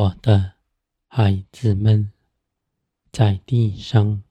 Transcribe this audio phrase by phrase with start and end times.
[0.00, 0.52] 我的
[1.08, 2.12] 孩子们，
[3.10, 4.22] 在地上，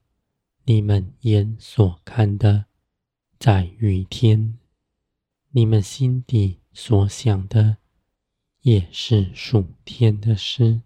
[0.63, 2.67] 你们眼所看的，
[3.37, 4.57] 在雨天，
[5.49, 7.79] 你们心底所想的，
[8.61, 10.83] 也是属天的事。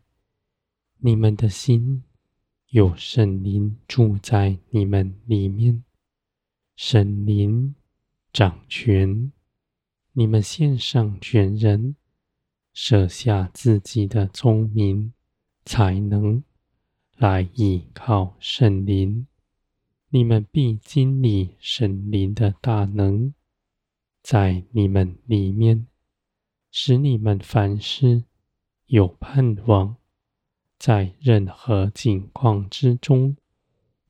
[0.98, 2.04] 你们的心
[2.70, 5.84] 有圣灵住在你们里面，
[6.76, 7.76] 圣灵
[8.34, 9.32] 掌权，
[10.14, 11.96] 你们献上全人。
[12.74, 15.14] 舍下自己的聪明
[15.66, 16.44] 才能，
[17.18, 19.28] 来依靠圣灵，
[20.10, 23.34] 你们必经历圣灵的大能，
[24.24, 25.86] 在你们里面，
[26.72, 28.24] 使你们凡事
[28.86, 29.98] 有盼望，
[30.80, 33.36] 在任何境况之中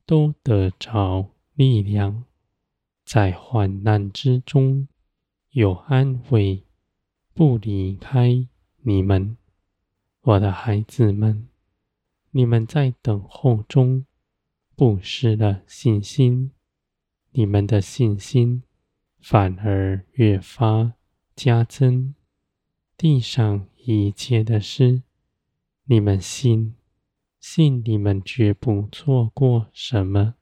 [0.06, 2.24] 都得着力量，
[3.04, 4.86] 在患难之中
[5.50, 6.64] 有安慰，
[7.34, 8.46] 不离开。
[8.84, 9.36] 你们，
[10.22, 11.46] 我的孩子们，
[12.32, 14.06] 你们在等候中
[14.74, 16.50] 不失了信心，
[17.30, 18.64] 你们的信心
[19.20, 20.94] 反而越发
[21.36, 22.16] 加增。
[22.96, 25.02] 地上一切的事，
[25.84, 26.74] 你们信，
[27.38, 30.34] 信你们绝不错过什么，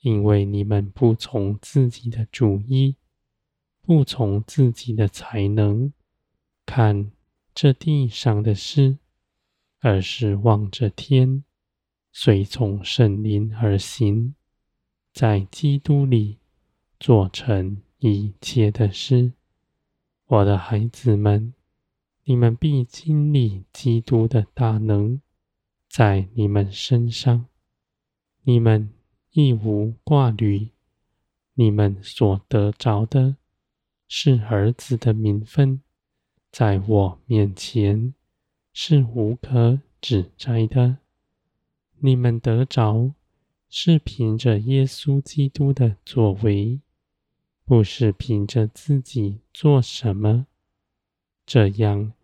[0.00, 2.96] 因为你们不从自己的主意，
[3.80, 5.90] 不从自己的才能
[6.66, 7.12] 看。
[7.56, 8.98] 这地上的事，
[9.80, 11.42] 而是望着天，
[12.12, 14.34] 随从圣灵而行，
[15.14, 16.36] 在基督里
[17.00, 19.32] 做成一切的事。
[20.26, 21.54] 我的孩子们，
[22.24, 25.22] 你们必经历基督的大能，
[25.88, 27.46] 在你们身上，
[28.42, 28.92] 你们
[29.30, 30.72] 亦无挂虑。
[31.54, 33.38] 你们所得着的，
[34.08, 35.80] 是儿子的名分。
[36.58, 38.14] 在我面前
[38.72, 40.96] 是无可指摘的。
[41.98, 43.12] 你们得着
[43.68, 46.80] 是凭着耶稣基督的作为，
[47.66, 50.46] 不是凭着自己做什么。
[51.44, 52.14] 这样，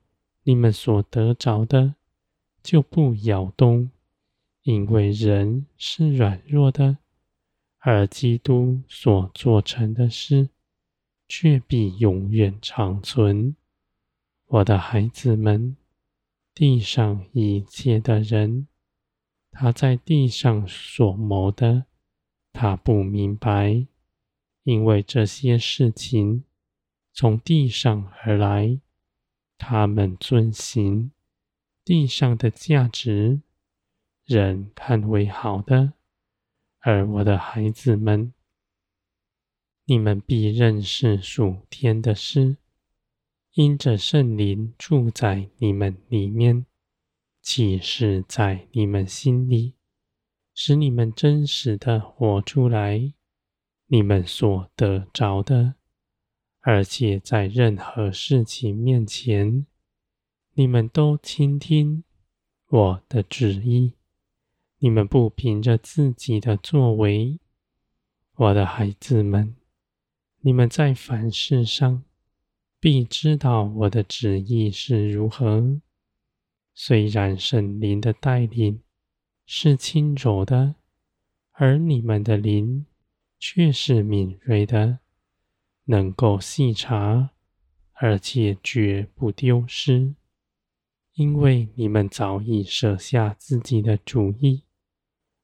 [0.45, 1.97] 你们所得着的
[2.63, 3.91] 就不摇动，
[4.63, 6.97] 因为人是软弱的，
[7.81, 10.49] 而基督所做成的事
[11.29, 13.55] 却必永远长存。
[14.53, 15.79] 我的孩子们，
[16.53, 18.69] 地上一切的人，
[19.51, 21.87] 他在地上所谋的，
[22.53, 23.87] 他不明白，
[24.65, 26.45] 因为这些事情
[27.15, 28.79] 从地上而来，
[29.57, 31.13] 他们遵行
[31.83, 33.41] 地上的价值，
[34.27, 35.95] 人看为好的。
[36.81, 38.35] 而我的孩子们，
[39.87, 42.59] 你们必认识属天的事。
[43.55, 46.65] 因着圣灵住在你们里面，
[47.43, 49.75] 启示在你们心里，
[50.55, 53.13] 使你们真实的活出来，
[53.89, 55.75] 你们所得着的，
[56.61, 59.67] 而且在任何事情面前，
[60.55, 62.05] 你们都倾听
[62.69, 63.93] 我的旨意。
[64.79, 67.39] 你们不凭着自己的作为，
[68.35, 69.55] 我的孩子们，
[70.41, 72.03] 你们在凡事上。
[72.83, 75.81] 必知道我的旨意是如何。
[76.75, 78.83] 虽然圣灵的带领
[79.47, 80.75] 是轻柔的，
[81.53, 82.87] 而你们的灵
[83.39, 84.99] 却是敏锐的，
[85.85, 87.31] 能够细察，
[87.93, 90.17] 而且绝不丢失，
[91.15, 94.65] 因为你们早已舍下自己的主意，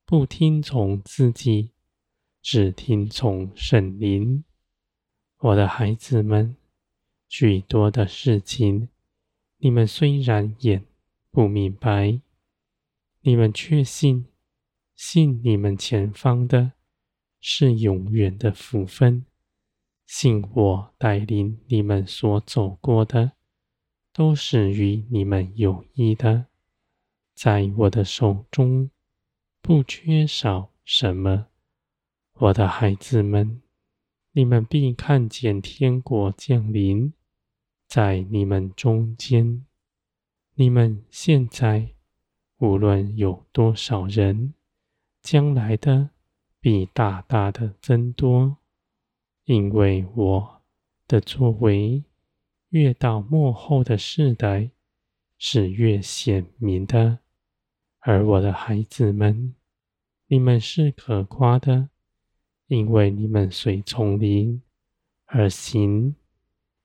[0.04, 1.70] 不听从自己，
[2.42, 4.42] 只听从圣灵。
[5.38, 6.56] 我的孩子们。
[7.28, 8.88] 许多的事情，
[9.58, 10.86] 你们虽然眼
[11.30, 12.20] 不明白，
[13.20, 14.26] 你们却信，
[14.94, 16.72] 信你们前方的
[17.38, 19.26] 是永远的福分，
[20.06, 23.32] 信我带领你们所走过的
[24.12, 26.46] 都是与你们有益的，
[27.34, 28.90] 在我的手中
[29.60, 31.48] 不缺少什么，
[32.32, 33.60] 我的孩子们，
[34.32, 37.12] 你们必看见天国降临。
[37.88, 39.64] 在你们中间，
[40.56, 41.94] 你们现在
[42.58, 44.52] 无论有多少人，
[45.22, 46.10] 将来的
[46.60, 48.58] 必大大的增多，
[49.44, 50.62] 因为我
[51.06, 52.04] 的作为
[52.68, 54.70] 越到末后的世代
[55.38, 57.20] 是越显明的。
[58.00, 59.54] 而我的孩子们，
[60.26, 61.88] 你们是可夸的，
[62.66, 64.60] 因为你们随从灵
[65.24, 66.14] 而行。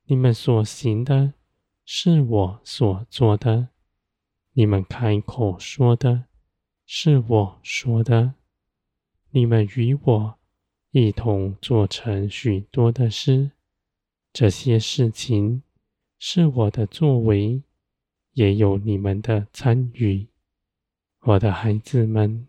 [0.06, 1.34] 你们所行的，
[1.86, 3.70] 是我所做的，
[4.52, 6.26] 你们开口说的，
[6.86, 8.34] 是我说的。
[9.32, 10.40] 你们与我
[10.92, 13.52] 一同做成许多的事，
[14.34, 15.64] 这些事情
[16.20, 17.64] 是我的作为，
[18.34, 20.28] 也有你们的参与。
[21.22, 22.48] 我的孩子们，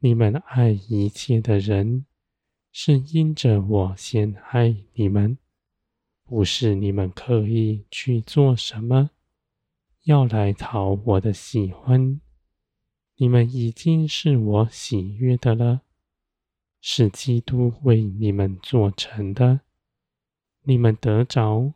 [0.00, 2.04] 你们爱一切的人，
[2.72, 5.38] 是因着我先爱你们，
[6.28, 9.08] 不是你们刻意去做什么，
[10.04, 12.20] 要来讨我的喜欢。
[13.16, 15.80] 你们已经是我喜悦的了，
[16.82, 19.60] 是基督为你们做成的。
[20.64, 21.72] 你们得着，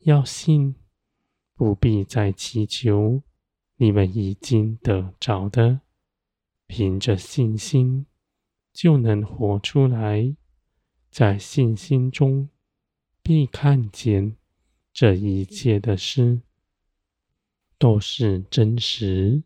[0.00, 0.74] 要信，
[1.54, 3.22] 不必再祈求。
[3.76, 5.82] 你们已经得着的，
[6.66, 8.06] 凭着信心
[8.72, 10.34] 就能活出来，
[11.08, 12.48] 在信心中
[13.26, 14.36] 必看见
[14.92, 16.42] 这一切的事
[17.76, 19.42] 都是真实。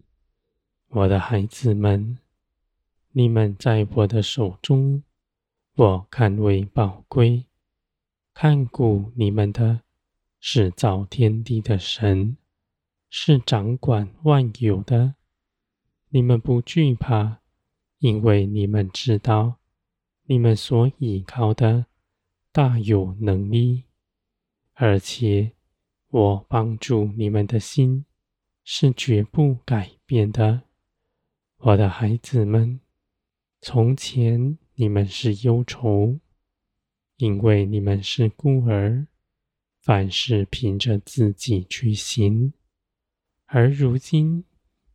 [0.88, 2.19] 我的孩子们，
[3.12, 5.03] 你们在我的手中，
[5.77, 7.47] 我看为宝贵。
[8.35, 9.81] 看顾你们的
[10.41, 12.37] 是造天地的神，
[13.09, 15.15] 是掌管万有的。
[16.11, 17.38] 你们不惧怕，
[18.00, 19.56] 因为你们知道，
[20.25, 21.87] 你们所倚靠的
[22.52, 23.85] 大有能力，
[24.75, 25.52] 而且
[26.08, 28.05] 我帮助你们的心
[28.64, 30.62] 是绝不改变的。
[31.58, 32.81] 我的孩子们，
[33.61, 36.19] 从前你们是忧愁，
[37.19, 39.06] 因为你们是孤儿，
[39.81, 42.52] 凡事凭着自己去行；
[43.47, 44.44] 而如今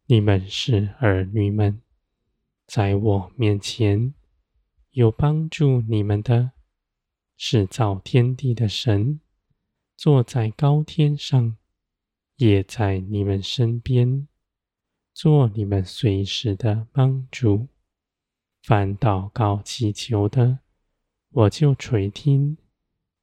[0.07, 1.81] 你们是儿女们，
[2.68, 4.13] 在我面前
[4.92, 6.52] 有帮助你们的，
[7.38, 9.20] 是造天地的神，
[9.98, 11.58] 坐在高天上，
[12.38, 14.28] 也在你们身边。
[15.14, 17.68] 做你们随时的帮助，
[18.62, 20.60] 凡祷告祈求的，
[21.30, 22.58] 我就垂听，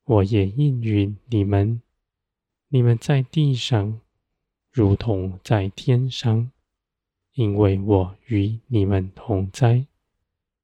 [0.04, 1.82] 我也应允你们。
[2.68, 4.00] 你们在地上，
[4.70, 6.50] 如同在天上，
[7.34, 9.86] 因为我与你们同在，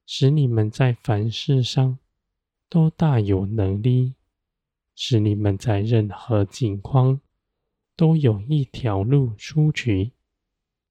[0.07, 1.99] 使你们在凡事上
[2.69, 4.15] 都大有能力，
[4.95, 7.21] 使你们在任何境况
[7.97, 10.13] 都有一条路出去。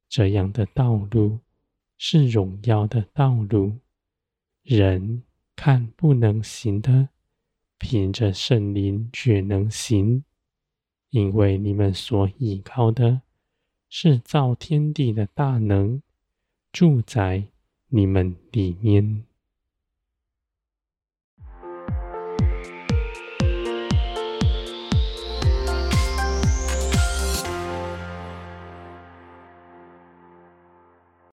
[0.10, 1.40] 这样的道路
[1.98, 3.80] 是荣耀的道路，
[4.64, 5.24] 人
[5.56, 7.10] 看不能行的，
[7.78, 10.24] 凭着圣灵却能行，
[11.10, 13.22] 因为你们所依靠的
[13.90, 16.02] 是造天地的大能，
[16.72, 17.48] 住在
[17.88, 19.26] 你们里面。